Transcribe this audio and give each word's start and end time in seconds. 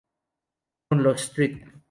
Con 0.87 1.03
los 1.03 1.21
St. 1.21 1.73